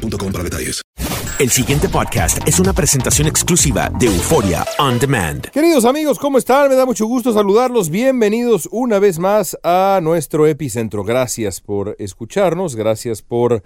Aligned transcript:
boostmobile.com 0.00 0.32
para 0.32 0.44
detalles. 0.44 0.82
El 1.38 1.50
siguiente 1.50 1.88
podcast 1.88 2.46
es 2.46 2.60
una 2.60 2.74
presentación 2.74 3.26
exclusiva 3.26 3.90
de 3.98 4.06
Euforia 4.06 4.66
On 4.78 4.98
Demand. 4.98 5.48
Queridos 5.50 5.86
amigos, 5.86 6.18
¿cómo 6.18 6.36
están? 6.36 6.68
Me 6.68 6.74
da 6.74 6.84
mucho 6.84 7.06
gusto 7.06 7.32
saludarlos. 7.32 7.88
Bienvenidos 7.88 8.68
una 8.70 8.98
vez 8.98 9.18
más 9.18 9.56
a 9.62 10.00
nuestro 10.02 10.46
epicentro. 10.46 11.02
Gracias 11.02 11.62
por 11.62 11.96
escucharnos, 11.98 12.76
gracias 12.76 13.22
por 13.22 13.62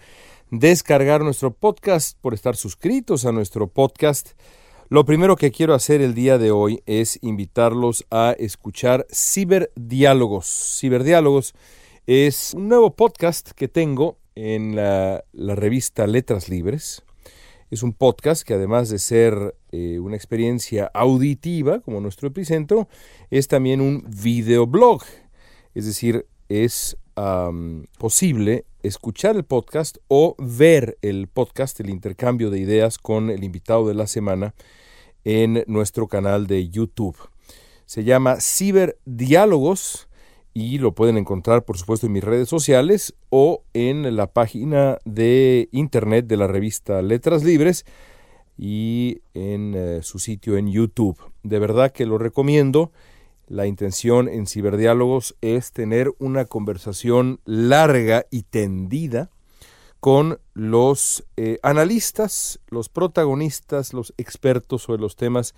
descargar 0.52 1.23
nuestro 1.23 1.52
podcast, 1.52 2.16
por 2.20 2.33
estar 2.33 2.55
suscritos 2.55 3.27
a 3.27 3.33
nuestro 3.33 3.66
podcast. 3.66 4.39
Lo 4.89 5.05
primero 5.05 5.34
que 5.34 5.51
quiero 5.51 5.75
hacer 5.75 6.01
el 6.01 6.14
día 6.14 6.39
de 6.39 6.53
hoy 6.53 6.80
es 6.87 7.19
invitarlos 7.23 8.06
a 8.12 8.37
escuchar 8.39 9.05
Ciberdiálogos. 9.12 10.78
Ciberdiálogos 10.78 11.55
es 12.06 12.55
un 12.55 12.69
nuevo 12.69 12.95
podcast 12.95 13.51
que 13.51 13.66
tengo 13.66 14.19
en 14.34 14.77
la, 14.77 15.24
revista 15.33 16.06
Letras 16.06 16.48
Libres. 16.48 17.02
Es 17.70 17.83
un 17.83 17.92
podcast 17.92 18.47
que 18.47 18.55
además 18.55 18.88
de 18.88 18.98
ser 18.98 19.56
eh, 19.73 19.98
una 19.98 20.16
experiencia 20.16 20.91
auditiva 20.95 21.81
como 21.81 22.00
nuestro 22.00 22.28
epicentro, 22.28 22.89
es 23.31 23.48
también 23.48 23.81
un 23.81 24.05
videoblog. 24.08 25.03
Es 25.75 25.86
decir, 25.86 26.27
es 26.48 26.97
posible 27.98 28.64
escuchar 28.83 29.36
el 29.36 29.45
podcast 29.45 29.98
o 30.08 30.34
ver 30.39 30.98
el 31.01 31.28
podcast, 31.28 31.78
el 31.80 31.91
intercambio 31.91 32.51
de 32.51 32.58
ideas 32.58 32.98
con 32.98 33.30
el 33.30 33.45
invitado 33.45 33.86
de 33.86 33.95
la 33.95 34.06
semana 34.06 34.55
en 35.25 35.64
nuestro 35.67 36.08
canal 36.08 36.47
de 36.47 36.69
YouTube. 36.69 37.17
Se 37.86 38.05
llama 38.05 38.41
Ciberdiálogos 38.41 40.08
y 40.55 40.78
lo 40.78 40.92
pueden 40.92 41.19
encontrar 41.19 41.64
por 41.64 41.77
supuesto 41.77 42.06
en 42.06 42.12
mis 42.12 42.24
redes 42.24 42.48
sociales 42.48 43.14
o 43.28 43.64
en 43.74 44.16
la 44.16 44.28
página 44.28 44.98
de 45.05 45.69
internet 45.72 46.27
de 46.27 46.36
la 46.36 46.46
revista 46.46 47.02
Letras 47.02 47.42
Libres 47.42 47.84
y 48.56 49.20
en 49.34 49.74
eh, 49.74 50.00
su 50.02 50.20
sitio 50.20 50.56
en 50.56 50.70
YouTube. 50.70 51.19
De 51.42 51.58
verdad 51.58 51.91
que 51.91 52.06
lo 52.06 52.19
recomiendo. 52.19 52.92
La 53.46 53.66
intención 53.66 54.28
en 54.28 54.46
Ciberdiálogos 54.46 55.36
es 55.42 55.72
tener 55.72 56.14
una 56.19 56.46
conversación 56.46 57.41
larga 57.44 58.24
y 58.30 58.44
tendida 58.44 59.30
con 60.00 60.39
los 60.55 61.24
eh, 61.36 61.58
analistas, 61.62 62.61
los 62.68 62.89
protagonistas, 62.89 63.92
los 63.92 64.14
expertos 64.16 64.83
sobre 64.83 65.00
los 65.00 65.16
temas 65.16 65.55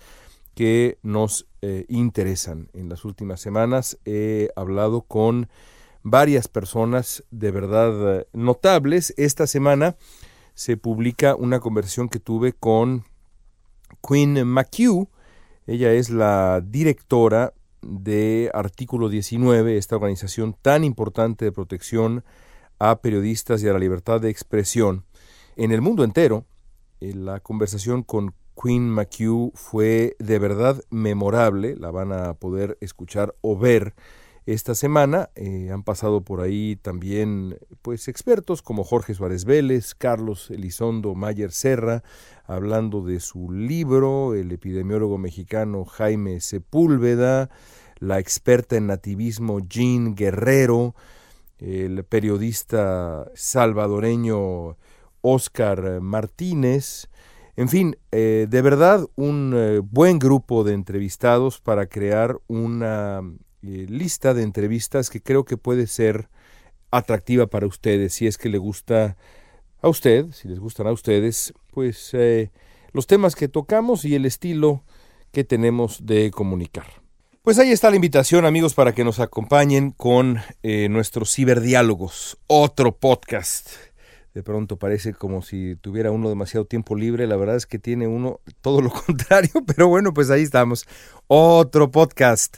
que 0.57 0.97
nos 1.03 1.47
eh, 1.61 1.85
interesan. 1.87 2.71
En 2.73 2.89
las 2.89 3.05
últimas 3.05 3.39
semanas 3.39 3.99
he 4.05 4.49
hablado 4.55 5.03
con 5.03 5.49
varias 6.01 6.47
personas 6.47 7.23
de 7.29 7.51
verdad 7.51 8.21
eh, 8.21 8.27
notables. 8.33 9.13
Esta 9.17 9.45
semana 9.45 9.97
se 10.55 10.75
publica 10.75 11.35
una 11.35 11.59
conversación 11.59 12.09
que 12.09 12.19
tuve 12.19 12.53
con 12.53 13.03
Queen 14.01 14.47
McHugh. 14.47 15.07
Ella 15.67 15.93
es 15.93 16.09
la 16.09 16.63
directora 16.65 17.53
de 17.83 18.49
Artículo 18.51 19.09
19, 19.09 19.77
esta 19.77 19.97
organización 19.97 20.55
tan 20.59 20.83
importante 20.83 21.45
de 21.45 21.51
protección 21.51 22.25
a 22.79 22.99
periodistas 23.01 23.61
y 23.61 23.67
a 23.67 23.73
la 23.73 23.79
libertad 23.79 24.21
de 24.21 24.31
expresión 24.31 25.05
en 25.55 25.71
el 25.71 25.81
mundo 25.81 26.03
entero. 26.03 26.47
Eh, 26.99 27.13
la 27.13 27.41
conversación 27.41 28.01
con 28.01 28.33
Queen 28.61 28.89
McHugh 28.89 29.51
fue 29.53 30.15
de 30.19 30.39
verdad 30.39 30.81
memorable, 30.89 31.75
la 31.75 31.91
van 31.91 32.11
a 32.11 32.33
poder 32.33 32.77
escuchar 32.81 33.35
o 33.41 33.57
ver 33.57 33.93
esta 34.47 34.73
semana. 34.73 35.29
Eh, 35.35 35.69
han 35.71 35.83
pasado 35.83 36.21
por 36.21 36.41
ahí 36.41 36.77
también 36.77 37.59
pues 37.83 38.07
expertos 38.07 38.61
como 38.61 38.83
Jorge 38.83 39.13
Suárez 39.13 39.45
Vélez, 39.45 39.93
Carlos 39.93 40.49
Elizondo 40.49 41.13
Mayer 41.13 41.51
Serra, 41.51 42.03
hablando 42.45 43.01
de 43.01 43.19
su 43.19 43.51
libro, 43.51 44.33
el 44.33 44.51
epidemiólogo 44.51 45.17
mexicano 45.17 45.85
Jaime 45.85 46.39
Sepúlveda, 46.39 47.49
la 47.99 48.19
experta 48.19 48.77
en 48.77 48.87
nativismo 48.87 49.59
Jean 49.59 50.15
Guerrero, 50.15 50.95
el 51.59 52.03
periodista 52.05 53.29
salvadoreño 53.35 54.77
Oscar 55.21 55.99
Martínez, 55.99 57.09
en 57.57 57.69
fin, 57.69 57.97
eh, 58.11 58.45
de 58.47 58.61
verdad 58.61 59.07
un 59.15 59.51
eh, 59.55 59.79
buen 59.79 60.19
grupo 60.19 60.63
de 60.63 60.73
entrevistados 60.73 61.59
para 61.59 61.87
crear 61.87 62.37
una 62.45 63.21
eh, 63.63 63.87
lista 63.89 64.35
de 64.35 64.43
entrevistas 64.43 65.09
que 65.09 65.23
creo 65.23 65.43
que 65.43 65.57
puede 65.57 65.87
ser 65.87 66.29
atractiva 66.91 67.47
para 67.47 67.65
ustedes, 67.65 68.13
si 68.13 68.27
es 68.27 68.37
que 68.37 68.49
le 68.49 68.59
gusta 68.59 69.17
a 69.81 69.89
usted, 69.89 70.27
si 70.33 70.47
les 70.47 70.59
gustan 70.59 70.85
a 70.85 70.91
ustedes, 70.91 71.51
pues 71.71 72.15
los 72.93 73.07
temas 73.07 73.35
que 73.35 73.47
tocamos 73.47 74.05
y 74.05 74.13
el 74.13 74.25
estilo 74.25 74.83
que 75.31 75.43
tenemos 75.43 76.05
de 76.05 76.29
comunicar. 76.29 76.85
Pues 77.41 77.57
ahí 77.59 77.71
está 77.71 77.89
la 77.89 77.95
invitación, 77.95 78.45
amigos, 78.45 78.73
para 78.73 78.93
que 78.93 79.03
nos 79.03 79.19
acompañen 79.19 79.91
con 79.91 80.39
nuestros 80.63 81.33
ciberdiálogos, 81.33 82.37
otro 82.47 82.97
podcast 82.97 83.69
de 84.37 84.43
pronto 84.43 84.77
parece 84.77 85.15
como 85.15 85.41
si 85.41 85.77
tuviera 85.81 86.11
uno 86.11 86.29
demasiado 86.29 86.63
tiempo 86.63 86.95
libre. 86.95 87.25
La 87.25 87.37
verdad 87.37 87.55
es 87.55 87.65
que 87.65 87.79
tiene 87.79 88.05
uno 88.05 88.39
todo 88.61 88.81
lo 88.81 88.91
contrario, 89.05 89.63
pero 89.65 89.87
bueno, 89.87 90.13
pues 90.13 90.29
ahí 90.29 90.43
estamos. 90.43 90.85
Otro 91.25 91.89
podcast. 91.89 92.57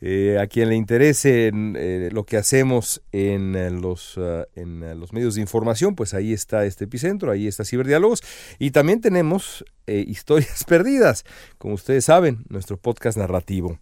Eh, 0.00 0.36
a 0.40 0.48
quien 0.48 0.68
le 0.68 0.74
interese 0.74 1.52
eh, 1.54 2.08
lo 2.10 2.24
que 2.24 2.36
hacemos 2.36 3.04
en, 3.12 3.54
eh, 3.54 3.70
los, 3.70 4.18
en 4.56 4.98
los 4.98 5.12
medios 5.12 5.36
de 5.36 5.42
información, 5.42 5.94
pues 5.94 6.12
ahí 6.12 6.32
está 6.32 6.64
este 6.64 6.86
epicentro, 6.86 7.30
ahí 7.30 7.46
está 7.46 7.64
Ciberdiálogos. 7.64 8.24
Y 8.58 8.72
también 8.72 9.00
tenemos 9.00 9.64
historias 9.86 10.64
perdidas, 10.66 11.24
como 11.56 11.74
ustedes 11.74 12.04
saben, 12.04 12.44
nuestro 12.48 12.78
podcast 12.78 13.16
narrativo 13.16 13.78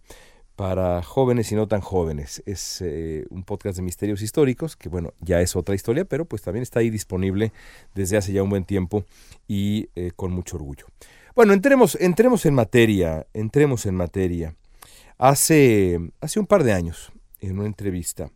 para 0.61 1.01
jóvenes 1.01 1.51
y 1.51 1.55
no 1.55 1.67
tan 1.67 1.81
jóvenes. 1.81 2.43
Es 2.45 2.83
eh, 2.85 3.25
un 3.31 3.41
podcast 3.41 3.77
de 3.77 3.81
misterios 3.81 4.21
históricos, 4.21 4.75
que 4.75 4.89
bueno, 4.89 5.11
ya 5.19 5.41
es 5.41 5.55
otra 5.55 5.73
historia, 5.73 6.05
pero 6.05 6.25
pues 6.25 6.43
también 6.43 6.61
está 6.61 6.81
ahí 6.81 6.91
disponible 6.91 7.51
desde 7.95 8.15
hace 8.15 8.31
ya 8.31 8.43
un 8.43 8.51
buen 8.51 8.63
tiempo 8.63 9.03
y 9.47 9.89
eh, 9.95 10.11
con 10.15 10.31
mucho 10.31 10.57
orgullo. 10.57 10.85
Bueno, 11.35 11.53
entremos, 11.53 11.97
entremos 11.99 12.45
en 12.45 12.53
materia, 12.53 13.25
entremos 13.33 13.87
en 13.87 13.95
materia. 13.95 14.53
Hace, 15.17 15.99
hace 16.21 16.39
un 16.39 16.45
par 16.45 16.63
de 16.63 16.73
años, 16.73 17.11
en 17.39 17.57
una 17.57 17.65
entrevista, 17.65 18.29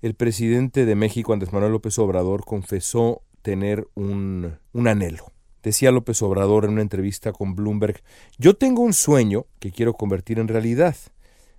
el 0.00 0.14
presidente 0.14 0.86
de 0.86 0.94
México, 0.94 1.34
Andrés 1.34 1.52
Manuel 1.52 1.72
López 1.72 1.98
Obrador, 1.98 2.46
confesó 2.46 3.20
tener 3.42 3.86
un, 3.94 4.56
un 4.72 4.88
anhelo. 4.88 5.32
Decía 5.62 5.90
López 5.90 6.22
Obrador 6.22 6.64
en 6.64 6.70
una 6.70 6.80
entrevista 6.80 7.34
con 7.34 7.54
Bloomberg, 7.54 8.00
yo 8.38 8.56
tengo 8.56 8.80
un 8.80 8.94
sueño 8.94 9.44
que 9.58 9.70
quiero 9.70 9.92
convertir 9.92 10.38
en 10.38 10.48
realidad 10.48 10.96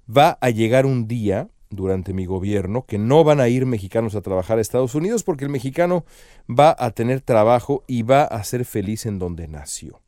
va 0.10 0.38
a 0.42 0.50
llegar 0.50 0.86
un 0.86 1.08
día 1.08 1.50
durante 1.70 2.14
mi 2.14 2.26
gobierno 2.26 2.86
que 2.86 2.98
no 2.98 3.24
van 3.24 3.40
a 3.40 3.48
ir 3.48 3.66
mexicanos 3.66 4.16
a 4.16 4.22
trabajar 4.22 4.58
a 4.58 4.62
Estados 4.62 4.96
Unidos 4.96 5.24
porque 5.24 5.46
el 5.46 5.52
mexicano 5.52 6.04
va 6.50 6.76
a 6.78 6.92
tener 6.92 7.22
trabajo 7.22 7.84
y 7.88 8.02
va 8.02 8.24
a 8.24 8.44
ser 8.44 8.66
feliz 8.66 9.06
en 9.06 9.20
donde 9.20 9.48
nació. 9.48 10.02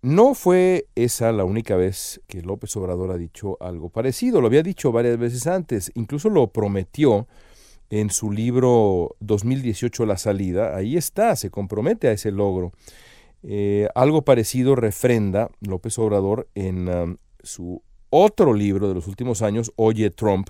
No 0.00 0.34
fue 0.34 0.86
esa 0.94 1.32
la 1.32 1.44
única 1.44 1.76
vez 1.76 2.20
que 2.26 2.42
López 2.42 2.76
Obrador 2.76 3.10
ha 3.10 3.16
dicho 3.16 3.56
algo 3.60 3.88
parecido, 3.88 4.40
lo 4.40 4.48
había 4.48 4.62
dicho 4.62 4.92
varias 4.92 5.18
veces 5.18 5.46
antes, 5.46 5.92
incluso 5.94 6.28
lo 6.28 6.48
prometió 6.48 7.26
en 7.90 8.10
su 8.10 8.30
libro 8.30 9.16
2018 9.20 10.04
La 10.04 10.16
salida, 10.16 10.76
ahí 10.76 10.96
está, 10.96 11.36
se 11.36 11.50
compromete 11.50 12.08
a 12.08 12.12
ese 12.12 12.32
logro. 12.32 12.72
Eh, 13.42 13.88
algo 13.94 14.22
parecido 14.22 14.74
refrenda 14.74 15.50
López 15.60 15.98
Obrador 15.98 16.48
en 16.54 16.88
um, 16.88 17.16
su 17.42 17.82
otro 18.16 18.54
libro 18.54 18.86
de 18.86 18.94
los 18.94 19.08
últimos 19.08 19.42
años, 19.42 19.72
Oye 19.74 20.08
Trump, 20.10 20.48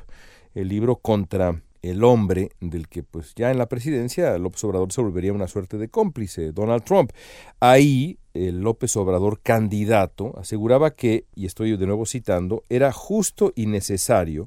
el 0.54 0.68
libro 0.68 0.96
contra 0.96 1.62
el 1.80 2.04
hombre 2.04 2.50
del 2.60 2.88
que 2.88 3.02
pues 3.02 3.34
ya 3.34 3.50
en 3.50 3.56
la 3.56 3.70
presidencia 3.70 4.36
López 4.36 4.62
Obrador 4.64 4.92
se 4.92 5.00
volvería 5.00 5.32
una 5.32 5.48
suerte 5.48 5.78
de 5.78 5.88
cómplice, 5.88 6.52
Donald 6.52 6.84
Trump. 6.84 7.12
Ahí 7.60 8.18
el 8.34 8.60
López 8.60 8.94
Obrador 8.98 9.40
candidato 9.40 10.38
aseguraba 10.38 10.90
que, 10.90 11.24
y 11.34 11.46
estoy 11.46 11.74
de 11.74 11.86
nuevo 11.86 12.04
citando, 12.04 12.64
era 12.68 12.92
justo 12.92 13.50
y 13.56 13.64
necesario 13.64 14.46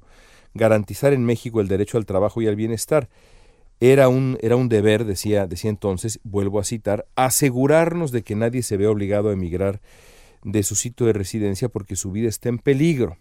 garantizar 0.53 1.11
en 1.11 1.25
México 1.25 1.59
el 1.59 1.67
derecho 1.67 1.97
al 1.97 2.05
trabajo 2.05 2.43
y 2.43 2.47
al 2.47 2.55
bienestar. 2.55 3.09
Era 3.79 4.09
un, 4.09 4.37
era 4.41 4.55
un 4.55 4.69
deber, 4.69 5.05
decía, 5.05 5.47
decía 5.47 5.71
entonces, 5.71 6.19
vuelvo 6.23 6.59
a 6.59 6.63
citar, 6.63 7.07
asegurarnos 7.15 8.11
de 8.11 8.21
que 8.21 8.35
nadie 8.35 8.61
se 8.61 8.77
vea 8.77 8.91
obligado 8.91 9.29
a 9.29 9.33
emigrar 9.33 9.81
de 10.43 10.63
su 10.63 10.75
sitio 10.75 11.05
de 11.05 11.13
residencia 11.13 11.69
porque 11.69 11.95
su 11.95 12.11
vida 12.11 12.29
está 12.29 12.49
en 12.49 12.59
peligro. 12.59 13.17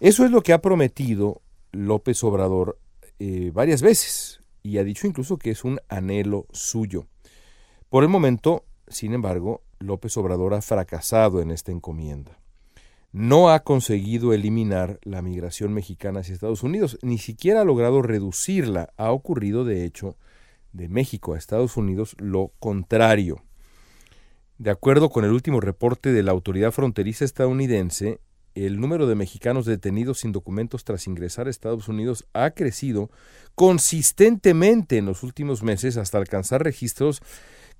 Eso 0.00 0.24
es 0.24 0.30
lo 0.30 0.42
que 0.42 0.52
ha 0.52 0.62
prometido 0.62 1.42
López 1.72 2.22
Obrador 2.24 2.78
eh, 3.18 3.50
varias 3.52 3.82
veces 3.82 4.40
y 4.62 4.78
ha 4.78 4.84
dicho 4.84 5.06
incluso 5.06 5.36
que 5.36 5.50
es 5.50 5.64
un 5.64 5.80
anhelo 5.88 6.46
suyo. 6.52 7.06
Por 7.88 8.02
el 8.02 8.08
momento, 8.08 8.64
sin 8.88 9.14
embargo, 9.14 9.62
López 9.78 10.16
Obrador 10.16 10.54
ha 10.54 10.62
fracasado 10.62 11.40
en 11.40 11.50
esta 11.50 11.72
encomienda 11.72 12.42
no 13.12 13.50
ha 13.50 13.60
conseguido 13.60 14.32
eliminar 14.32 14.98
la 15.02 15.20
migración 15.20 15.74
mexicana 15.74 16.20
hacia 16.20 16.32
Estados 16.32 16.62
Unidos, 16.62 16.98
ni 17.02 17.18
siquiera 17.18 17.60
ha 17.60 17.64
logrado 17.64 18.00
reducirla. 18.00 18.92
Ha 18.96 19.12
ocurrido, 19.12 19.64
de 19.64 19.84
hecho, 19.84 20.16
de 20.72 20.88
México 20.88 21.34
a 21.34 21.38
Estados 21.38 21.76
Unidos 21.76 22.16
lo 22.18 22.52
contrario. 22.58 23.42
De 24.62 24.70
acuerdo 24.70 25.10
con 25.10 25.24
el 25.24 25.32
último 25.32 25.60
reporte 25.60 26.12
de 26.12 26.22
la 26.22 26.30
autoridad 26.30 26.70
fronteriza 26.70 27.24
estadounidense, 27.24 28.20
el 28.54 28.78
número 28.78 29.08
de 29.08 29.16
mexicanos 29.16 29.66
detenidos 29.66 30.20
sin 30.20 30.30
documentos 30.30 30.84
tras 30.84 31.08
ingresar 31.08 31.48
a 31.48 31.50
Estados 31.50 31.88
Unidos 31.88 32.28
ha 32.32 32.52
crecido 32.52 33.10
consistentemente 33.56 34.98
en 34.98 35.06
los 35.06 35.24
últimos 35.24 35.64
meses 35.64 35.96
hasta 35.96 36.18
alcanzar 36.18 36.62
registros 36.62 37.22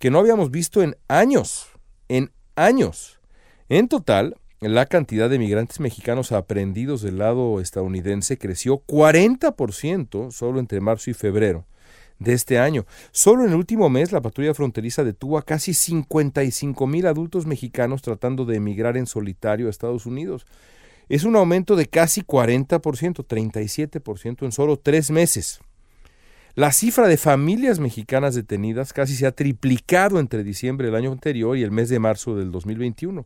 que 0.00 0.10
no 0.10 0.18
habíamos 0.18 0.50
visto 0.50 0.82
en 0.82 0.96
años, 1.06 1.68
en 2.08 2.32
años. 2.56 3.20
En 3.68 3.86
total, 3.86 4.34
la 4.58 4.86
cantidad 4.86 5.30
de 5.30 5.38
migrantes 5.38 5.78
mexicanos 5.78 6.32
aprendidos 6.32 7.00
del 7.00 7.18
lado 7.18 7.60
estadounidense 7.60 8.38
creció 8.38 8.82
40% 8.88 10.32
solo 10.32 10.58
entre 10.58 10.80
marzo 10.80 11.10
y 11.10 11.14
febrero 11.14 11.64
de 12.22 12.32
este 12.32 12.58
año. 12.58 12.86
Solo 13.10 13.44
en 13.44 13.50
el 13.50 13.56
último 13.56 13.88
mes 13.88 14.12
la 14.12 14.20
patrulla 14.20 14.54
fronteriza 14.54 15.04
detuvo 15.04 15.38
a 15.38 15.42
casi 15.42 15.74
55 15.74 16.86
mil 16.86 17.06
adultos 17.06 17.46
mexicanos 17.46 18.02
tratando 18.02 18.44
de 18.44 18.56
emigrar 18.56 18.96
en 18.96 19.06
solitario 19.06 19.66
a 19.66 19.70
Estados 19.70 20.06
Unidos. 20.06 20.46
Es 21.08 21.24
un 21.24 21.36
aumento 21.36 21.76
de 21.76 21.86
casi 21.86 22.22
40%, 22.22 22.80
37% 22.80 24.44
en 24.44 24.52
solo 24.52 24.78
tres 24.78 25.10
meses. 25.10 25.60
La 26.54 26.70
cifra 26.70 27.08
de 27.08 27.16
familias 27.16 27.80
mexicanas 27.80 28.34
detenidas 28.34 28.92
casi 28.92 29.16
se 29.16 29.26
ha 29.26 29.32
triplicado 29.32 30.20
entre 30.20 30.44
diciembre 30.44 30.86
del 30.86 30.96
año 30.96 31.10
anterior 31.10 31.56
y 31.56 31.62
el 31.62 31.70
mes 31.70 31.88
de 31.88 31.98
marzo 31.98 32.36
del 32.36 32.50
2021. 32.50 33.24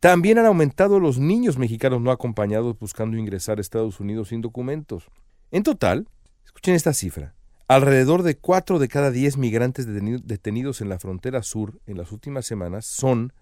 También 0.00 0.38
han 0.38 0.46
aumentado 0.46 1.00
los 1.00 1.18
niños 1.18 1.56
mexicanos 1.56 2.02
no 2.02 2.10
acompañados 2.10 2.78
buscando 2.78 3.16
ingresar 3.16 3.56
a 3.58 3.62
Estados 3.62 4.00
Unidos 4.00 4.28
sin 4.28 4.42
documentos. 4.42 5.08
En 5.50 5.62
total, 5.62 6.08
escuchen 6.44 6.74
esta 6.74 6.92
cifra, 6.92 7.34
alrededor 7.68 8.22
de 8.22 8.36
4 8.36 8.78
de 8.78 8.88
cada 8.88 9.10
10 9.10 9.36
migrantes 9.36 9.86
detenidos 9.86 10.80
en 10.80 10.88
la 10.88 10.98
frontera 10.98 11.42
sur 11.42 11.80
en 11.86 11.98
las 11.98 12.12
últimas 12.12 12.46
semanas 12.46 12.86
son 12.86 13.34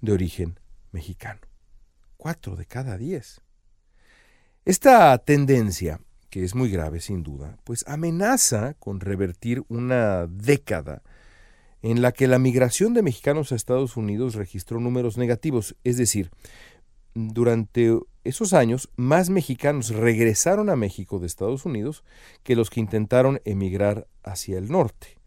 de 0.00 0.12
origen 0.12 0.58
mexicano. 0.90 1.40
4 2.16 2.56
de 2.56 2.64
cada 2.64 2.96
10. 2.96 3.42
Esta 4.64 5.18
tendencia, 5.18 6.00
que 6.30 6.42
es 6.42 6.54
muy 6.54 6.70
grave 6.70 7.00
sin 7.00 7.22
duda, 7.22 7.58
pues 7.64 7.84
amenaza 7.86 8.72
con 8.74 9.00
revertir 9.00 9.62
una 9.68 10.26
década 10.26 11.02
en 11.82 12.00
la 12.00 12.12
que 12.12 12.26
la 12.26 12.38
migración 12.38 12.94
de 12.94 13.02
mexicanos 13.02 13.52
a 13.52 13.56
Estados 13.56 13.98
Unidos 13.98 14.34
registró 14.34 14.80
números 14.80 15.18
negativos, 15.18 15.76
es 15.84 15.98
decir, 15.98 16.30
durante 17.12 17.94
esos 18.24 18.52
años 18.52 18.90
más 18.96 19.30
mexicanos 19.30 19.90
regresaron 19.90 20.70
a 20.70 20.76
México 20.76 21.18
de 21.18 21.26
Estados 21.26 21.64
Unidos 21.64 22.04
que 22.42 22.56
los 22.56 22.70
que 22.70 22.80
intentaron 22.80 23.40
emigrar 23.44 24.06
hacia 24.22 24.58
el 24.58 24.70
norte. 24.70 25.18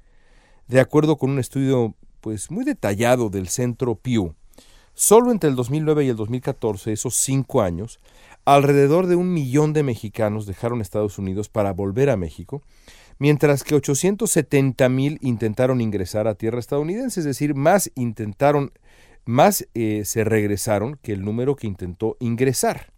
De 0.67 0.79
acuerdo 0.79 1.17
con 1.17 1.31
un 1.31 1.39
estudio 1.39 1.95
pues 2.21 2.51
muy 2.51 2.65
detallado 2.65 3.29
del 3.29 3.47
Centro 3.47 3.95
Pew, 3.95 4.33
solo 4.93 5.31
entre 5.31 5.49
el 5.49 5.55
2009 5.55 6.05
y 6.05 6.09
el 6.09 6.15
2014, 6.15 6.91
esos 6.91 7.15
cinco 7.15 7.61
años, 7.61 7.99
alrededor 8.43 9.07
de 9.07 9.15
un 9.15 9.31
millón 9.33 9.73
de 9.73 9.83
mexicanos 9.83 10.45
dejaron 10.45 10.81
Estados 10.81 11.19
Unidos 11.19 11.47
para 11.47 11.73
volver 11.73 12.09
a 12.09 12.17
México 12.17 12.63
mientras 13.19 13.63
que 13.63 13.75
870 13.75 14.89
mil 14.89 15.19
intentaron 15.21 15.81
ingresar 15.81 16.27
a 16.27 16.35
tierra 16.35 16.59
estadounidense, 16.59 17.19
es 17.19 17.25
decir, 17.25 17.55
más 17.55 17.91
intentaron, 17.95 18.71
más 19.27 19.67
eh, 19.73 20.03
se 20.05 20.23
regresaron 20.23 20.97
que 21.01 21.13
el 21.13 21.23
número 21.23 21.55
que 21.55 21.67
intentó 21.67 22.17
ingresar. 22.19 22.93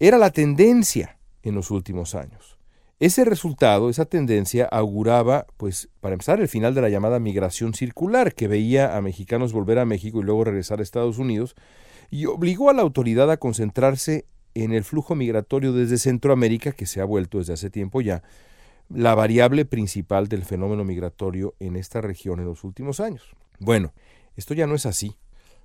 Era 0.00 0.18
la 0.18 0.30
tendencia 0.30 1.18
en 1.42 1.54
los 1.54 1.70
últimos 1.70 2.14
años. 2.14 2.58
Ese 3.00 3.24
resultado, 3.24 3.90
esa 3.90 4.04
tendencia, 4.04 4.66
auguraba, 4.66 5.46
pues, 5.56 5.88
para 6.00 6.14
empezar, 6.14 6.40
el 6.40 6.48
final 6.48 6.74
de 6.74 6.80
la 6.80 6.88
llamada 6.88 7.18
migración 7.18 7.74
circular, 7.74 8.34
que 8.34 8.48
veía 8.48 8.96
a 8.96 9.02
mexicanos 9.02 9.52
volver 9.52 9.78
a 9.78 9.84
México 9.84 10.20
y 10.20 10.24
luego 10.24 10.44
regresar 10.44 10.80
a 10.80 10.82
Estados 10.82 11.18
Unidos, 11.18 11.54
y 12.10 12.26
obligó 12.26 12.70
a 12.70 12.72
la 12.72 12.82
autoridad 12.82 13.30
a 13.30 13.36
concentrarse 13.36 14.26
en 14.54 14.72
el 14.72 14.84
flujo 14.84 15.14
migratorio 15.14 15.72
desde 15.72 15.98
Centroamérica, 15.98 16.72
que 16.72 16.86
se 16.86 17.00
ha 17.00 17.04
vuelto 17.04 17.38
desde 17.38 17.54
hace 17.54 17.70
tiempo 17.70 18.00
ya 18.00 18.22
la 18.88 19.14
variable 19.14 19.64
principal 19.64 20.28
del 20.28 20.44
fenómeno 20.44 20.84
migratorio 20.84 21.54
en 21.58 21.76
esta 21.76 22.00
región 22.00 22.38
en 22.40 22.46
los 22.46 22.64
últimos 22.64 23.00
años. 23.00 23.34
Bueno, 23.58 23.92
esto 24.36 24.54
ya 24.54 24.66
no 24.66 24.74
es 24.74 24.86
así. 24.86 25.16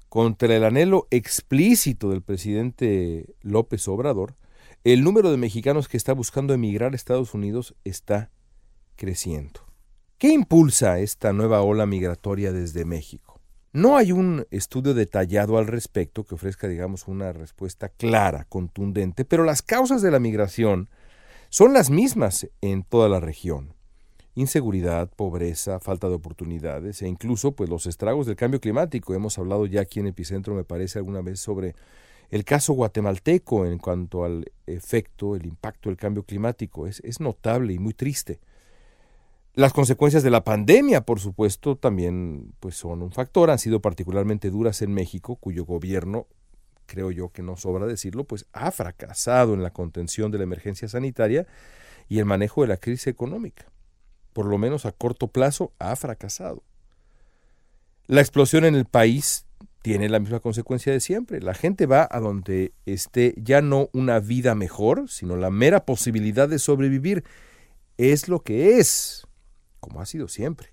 Contra 0.09 0.55
el 0.55 0.63
anhelo 0.63 1.07
explícito 1.11 2.09
del 2.09 2.23
presidente 2.23 3.35
López 3.41 3.87
Obrador, 3.87 4.35
el 4.83 5.03
número 5.03 5.29
de 5.29 5.37
mexicanos 5.37 5.87
que 5.87 5.97
está 5.97 6.13
buscando 6.13 6.53
emigrar 6.53 6.93
a 6.93 6.95
Estados 6.95 7.35
Unidos 7.35 7.75
está 7.83 8.31
creciendo. 8.95 9.61
¿Qué 10.17 10.29
impulsa 10.29 10.99
esta 10.99 11.31
nueva 11.31 11.61
ola 11.61 11.85
migratoria 11.85 12.51
desde 12.51 12.85
México? 12.85 13.39
No 13.71 13.97
hay 13.97 14.11
un 14.11 14.47
estudio 14.49 14.95
detallado 14.95 15.59
al 15.59 15.67
respecto 15.67 16.23
que 16.23 16.33
ofrezca, 16.33 16.67
digamos, 16.67 17.07
una 17.07 17.31
respuesta 17.31 17.89
clara, 17.89 18.45
contundente, 18.49 19.25
pero 19.25 19.43
las 19.43 19.61
causas 19.61 20.01
de 20.01 20.09
la 20.09 20.19
migración 20.19 20.89
son 21.49 21.71
las 21.73 21.91
mismas 21.91 22.49
en 22.61 22.81
toda 22.81 23.09
la 23.09 23.19
región. 23.19 23.75
Inseguridad, 24.35 25.09
pobreza, 25.09 25.79
falta 25.79 26.07
de 26.07 26.15
oportunidades 26.15 27.01
e 27.01 27.07
incluso 27.07 27.53
pues 27.53 27.69
los 27.69 27.85
estragos 27.87 28.27
del 28.27 28.35
cambio 28.35 28.61
climático. 28.61 29.13
Hemos 29.13 29.37
hablado 29.37 29.65
ya 29.65 29.81
aquí 29.81 29.99
en 29.99 30.07
Epicentro, 30.07 30.53
me 30.53 30.63
parece, 30.63 30.99
alguna 30.99 31.21
vez 31.21 31.39
sobre 31.39 31.75
el 32.29 32.45
caso 32.45 32.73
guatemalteco 32.73 33.65
en 33.65 33.79
cuanto 33.79 34.23
al 34.23 34.51
efecto, 34.67 35.35
el 35.35 35.45
impacto 35.45 35.89
del 35.89 35.97
cambio 35.97 36.23
climático. 36.23 36.87
Es, 36.87 37.01
es 37.03 37.19
notable 37.19 37.73
y 37.73 37.79
muy 37.79 37.93
triste. 37.93 38.39
Las 39.55 39.73
consecuencias 39.73 40.23
de 40.23 40.29
la 40.29 40.43
pandemia, 40.43 41.01
por 41.01 41.19
supuesto, 41.19 41.75
también 41.75 42.53
pues 42.59 42.75
son 42.75 43.01
un 43.01 43.11
factor, 43.11 43.49
han 43.49 43.59
sido 43.59 43.81
particularmente 43.81 44.51
duras 44.51 44.81
en 44.81 44.93
México, 44.93 45.35
cuyo 45.35 45.65
gobierno 45.65 46.27
creo 46.85 47.11
yo 47.11 47.29
que 47.29 47.43
no 47.43 47.55
sobra 47.55 47.85
decirlo, 47.85 48.23
pues 48.23 48.45
ha 48.51 48.71
fracasado 48.71 49.53
en 49.53 49.63
la 49.63 49.71
contención 49.71 50.31
de 50.31 50.39
la 50.39 50.43
emergencia 50.43 50.87
sanitaria 50.87 51.47
y 52.07 52.19
el 52.19 52.25
manejo 52.25 52.61
de 52.63 52.67
la 52.67 52.77
crisis 52.77 53.07
económica. 53.07 53.65
Por 54.39 54.45
lo 54.45 54.57
menos 54.57 54.85
a 54.85 54.93
corto 54.93 55.27
plazo 55.27 55.73
ha 55.79 55.93
fracasado. 55.97 56.63
La 58.07 58.21
explosión 58.21 58.63
en 58.63 58.73
el 58.73 58.85
país 58.85 59.45
tiene 59.81 60.07
la 60.07 60.19
misma 60.19 60.39
consecuencia 60.39 60.93
de 60.93 61.01
siempre. 61.01 61.41
La 61.41 61.53
gente 61.53 61.87
va 61.87 62.07
a 62.09 62.21
donde 62.21 62.71
esté 62.85 63.33
ya 63.35 63.61
no 63.61 63.89
una 63.91 64.21
vida 64.21 64.55
mejor, 64.55 65.09
sino 65.09 65.35
la 65.35 65.49
mera 65.49 65.85
posibilidad 65.85 66.47
de 66.47 66.57
sobrevivir. 66.57 67.25
Es 67.97 68.29
lo 68.29 68.39
que 68.39 68.79
es, 68.79 69.27
como 69.81 69.99
ha 69.99 70.05
sido 70.05 70.29
siempre. 70.29 70.69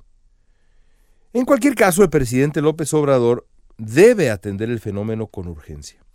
En 1.32 1.44
cualquier 1.44 1.75
caso, 1.75 2.04
el 2.04 2.08
presidente 2.08 2.62
López 2.62 2.94
Obrador 2.94 3.49
debe 3.78 4.30
atender 4.30 4.70
el 4.70 4.78
fenómeno 4.78 5.26
con 5.26 5.49
urgencia. 5.49 6.05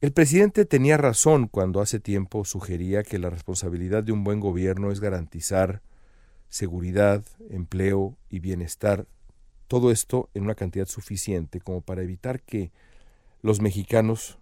El 0.00 0.12
presidente 0.12 0.64
tenía 0.64 0.96
razón 0.96 1.46
cuando 1.46 1.82
hace 1.82 2.00
tiempo 2.00 2.46
sugería 2.46 3.02
que 3.02 3.18
la 3.18 3.28
responsabilidad 3.28 4.02
de 4.02 4.12
un 4.12 4.24
buen 4.24 4.40
gobierno 4.40 4.90
es 4.90 4.98
garantizar 4.98 5.82
seguridad, 6.48 7.22
empleo 7.50 8.16
y 8.30 8.38
bienestar, 8.38 9.06
todo 9.68 9.90
esto 9.90 10.30
en 10.32 10.44
una 10.44 10.54
cantidad 10.54 10.86
suficiente 10.86 11.60
como 11.60 11.82
para 11.82 12.02
evitar 12.02 12.40
que 12.40 12.72
los 13.42 13.60
mexicanos 13.60 14.38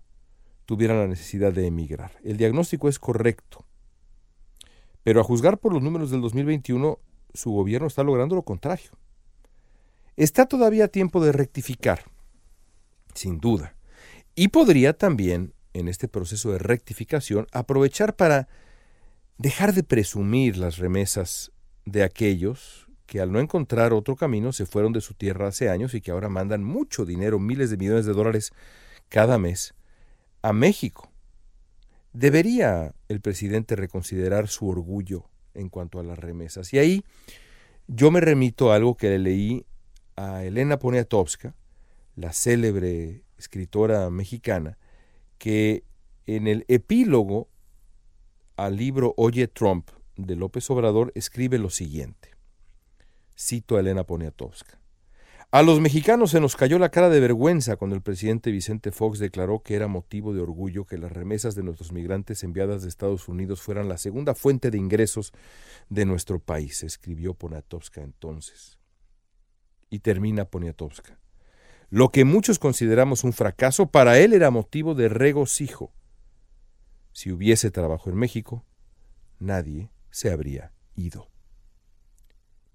tuvieran 0.64 0.98
la 0.98 1.08
necesidad 1.08 1.52
de 1.52 1.66
emigrar. 1.66 2.12
El 2.22 2.36
diagnóstico 2.36 2.88
es 2.88 3.00
correcto, 3.00 3.64
pero 5.02 5.20
a 5.20 5.24
juzgar 5.24 5.58
por 5.58 5.72
los 5.72 5.82
números 5.82 6.12
del 6.12 6.20
2021, 6.20 7.00
su 7.34 7.50
gobierno 7.50 7.88
está 7.88 8.04
logrando 8.04 8.36
lo 8.36 8.42
contrario. 8.42 8.92
Está 10.16 10.46
todavía 10.46 10.86
tiempo 10.86 11.20
de 11.20 11.32
rectificar, 11.32 12.04
sin 13.12 13.40
duda 13.40 13.74
y 14.38 14.48
podría 14.48 14.92
también, 14.92 15.52
en 15.72 15.88
este 15.88 16.06
proceso 16.06 16.52
de 16.52 16.58
rectificación, 16.58 17.48
aprovechar 17.50 18.14
para 18.14 18.46
dejar 19.36 19.74
de 19.74 19.82
presumir 19.82 20.56
las 20.56 20.78
remesas 20.78 21.50
de 21.84 22.04
aquellos 22.04 22.86
que 23.06 23.20
al 23.20 23.32
no 23.32 23.40
encontrar 23.40 23.92
otro 23.92 24.14
camino 24.14 24.52
se 24.52 24.64
fueron 24.64 24.92
de 24.92 25.00
su 25.00 25.14
tierra 25.14 25.48
hace 25.48 25.70
años 25.70 25.92
y 25.94 26.00
que 26.00 26.12
ahora 26.12 26.28
mandan 26.28 26.62
mucho 26.62 27.04
dinero, 27.04 27.40
miles 27.40 27.70
de 27.70 27.78
millones 27.78 28.06
de 28.06 28.12
dólares 28.12 28.52
cada 29.08 29.38
mes, 29.38 29.74
a 30.42 30.52
México. 30.52 31.10
¿Debería 32.12 32.94
el 33.08 33.20
presidente 33.20 33.74
reconsiderar 33.74 34.46
su 34.46 34.68
orgullo 34.68 35.24
en 35.54 35.68
cuanto 35.68 35.98
a 35.98 36.04
las 36.04 36.16
remesas. 36.16 36.72
Y 36.72 36.78
ahí 36.78 37.04
yo 37.88 38.12
me 38.12 38.20
remito 38.20 38.70
a 38.70 38.76
algo 38.76 38.96
que 38.96 39.08
le 39.08 39.18
leí 39.18 39.66
a 40.14 40.44
Elena 40.44 40.78
Poniatowska, 40.78 41.56
la 42.14 42.32
célebre 42.32 43.24
escritora 43.38 44.10
mexicana, 44.10 44.78
que 45.38 45.84
en 46.26 46.46
el 46.46 46.64
epílogo 46.68 47.48
al 48.56 48.76
libro 48.76 49.14
Oye 49.16 49.48
Trump 49.48 49.90
de 50.16 50.36
López 50.36 50.68
Obrador 50.70 51.12
escribe 51.14 51.58
lo 51.58 51.70
siguiente. 51.70 52.30
Cito 53.36 53.76
a 53.76 53.80
Elena 53.80 54.04
Poniatowska. 54.04 54.78
A 55.50 55.62
los 55.62 55.80
mexicanos 55.80 56.32
se 56.32 56.40
nos 56.40 56.56
cayó 56.56 56.78
la 56.78 56.90
cara 56.90 57.08
de 57.08 57.20
vergüenza 57.20 57.76
cuando 57.76 57.96
el 57.96 58.02
presidente 58.02 58.50
Vicente 58.50 58.92
Fox 58.92 59.18
declaró 59.18 59.62
que 59.62 59.76
era 59.76 59.86
motivo 59.86 60.34
de 60.34 60.42
orgullo 60.42 60.84
que 60.84 60.98
las 60.98 61.10
remesas 61.10 61.54
de 61.54 61.62
nuestros 61.62 61.90
migrantes 61.90 62.42
enviadas 62.42 62.82
de 62.82 62.88
Estados 62.88 63.28
Unidos 63.28 63.62
fueran 63.62 63.88
la 63.88 63.96
segunda 63.96 64.34
fuente 64.34 64.70
de 64.70 64.76
ingresos 64.76 65.32
de 65.88 66.04
nuestro 66.04 66.38
país, 66.38 66.82
escribió 66.82 67.32
Poniatowska 67.32 68.02
entonces. 68.02 68.78
Y 69.88 70.00
termina 70.00 70.44
Poniatowska. 70.44 71.18
Lo 71.90 72.10
que 72.10 72.24
muchos 72.24 72.58
consideramos 72.58 73.24
un 73.24 73.32
fracaso, 73.32 73.90
para 73.90 74.18
él 74.18 74.34
era 74.34 74.50
motivo 74.50 74.94
de 74.94 75.08
regocijo. 75.08 75.92
Si 77.12 77.32
hubiese 77.32 77.70
trabajo 77.70 78.10
en 78.10 78.16
México, 78.16 78.64
nadie 79.38 79.90
se 80.10 80.30
habría 80.30 80.72
ido. 80.94 81.30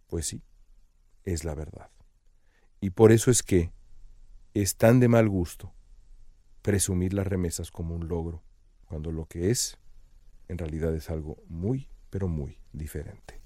Pues 0.08 0.26
sí, 0.26 0.44
es 1.24 1.44
la 1.44 1.54
verdad. 1.54 1.92
Y 2.82 2.90
por 2.90 3.12
eso 3.12 3.30
es 3.30 3.44
que 3.44 3.72
es 4.54 4.78
tan 4.78 5.00
de 5.00 5.08
mal 5.08 5.30
gusto 5.30 5.74
presumir 6.64 7.14
las 7.14 7.28
remesas 7.28 7.70
como 7.70 7.94
un 7.96 8.08
logro, 8.08 8.44
cuando 8.88 9.12
lo 9.12 9.26
que 9.26 9.52
es, 9.52 9.78
en 10.48 10.58
realidad 10.58 10.96
es 10.96 11.10
algo 11.10 11.38
muy, 11.48 11.90
pero 12.10 12.28
muy 12.28 12.58
diferente. 12.72 13.43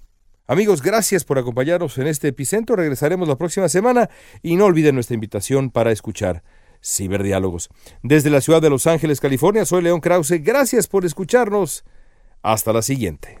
Amigos, 0.50 0.80
gracias 0.80 1.24
por 1.24 1.38
acompañarnos 1.38 1.98
en 1.98 2.06
este 2.06 2.28
epicentro. 2.28 2.74
Regresaremos 2.74 3.28
la 3.28 3.36
próxima 3.36 3.68
semana 3.68 4.08
y 4.42 4.56
no 4.56 4.64
olviden 4.64 4.94
nuestra 4.94 5.12
invitación 5.12 5.70
para 5.70 5.92
escuchar 5.92 6.42
Ciberdiálogos. 6.82 7.68
Desde 8.02 8.30
la 8.30 8.40
ciudad 8.40 8.62
de 8.62 8.70
Los 8.70 8.86
Ángeles, 8.86 9.20
California, 9.20 9.66
soy 9.66 9.82
León 9.82 10.00
Krause. 10.00 10.42
Gracias 10.42 10.86
por 10.86 11.04
escucharnos. 11.04 11.84
Hasta 12.40 12.72
la 12.72 12.80
siguiente. 12.80 13.40